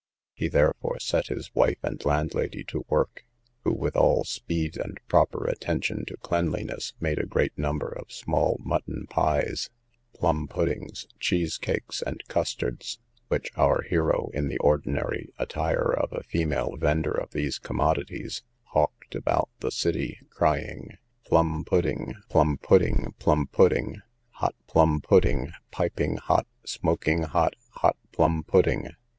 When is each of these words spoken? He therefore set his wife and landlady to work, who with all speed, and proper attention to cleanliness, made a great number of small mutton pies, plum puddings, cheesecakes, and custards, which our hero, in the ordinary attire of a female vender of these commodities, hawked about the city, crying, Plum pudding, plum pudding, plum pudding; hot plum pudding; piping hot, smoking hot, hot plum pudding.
He 0.33 0.47
therefore 0.47 0.97
set 0.99 1.27
his 1.27 1.53
wife 1.53 1.77
and 1.83 2.03
landlady 2.05 2.63
to 2.69 2.83
work, 2.89 3.23
who 3.63 3.71
with 3.71 3.95
all 3.95 4.23
speed, 4.23 4.75
and 4.75 4.99
proper 5.07 5.45
attention 5.45 6.05
to 6.05 6.17
cleanliness, 6.17 6.93
made 6.99 7.19
a 7.19 7.27
great 7.27 7.55
number 7.55 7.87
of 7.87 8.11
small 8.11 8.57
mutton 8.63 9.05
pies, 9.11 9.69
plum 10.15 10.47
puddings, 10.47 11.05
cheesecakes, 11.19 12.01
and 12.01 12.23
custards, 12.27 12.97
which 13.27 13.51
our 13.55 13.83
hero, 13.83 14.31
in 14.33 14.47
the 14.47 14.57
ordinary 14.57 15.31
attire 15.37 15.93
of 15.93 16.11
a 16.11 16.23
female 16.23 16.75
vender 16.77 17.11
of 17.13 17.29
these 17.29 17.59
commodities, 17.59 18.41
hawked 18.69 19.13
about 19.13 19.49
the 19.59 19.69
city, 19.69 20.17
crying, 20.31 20.97
Plum 21.27 21.63
pudding, 21.63 22.15
plum 22.27 22.57
pudding, 22.57 23.13
plum 23.19 23.45
pudding; 23.45 24.01
hot 24.31 24.55
plum 24.65 24.99
pudding; 24.99 25.51
piping 25.69 26.17
hot, 26.17 26.47
smoking 26.65 27.21
hot, 27.21 27.55
hot 27.73 27.97
plum 28.11 28.43
pudding. 28.43 28.89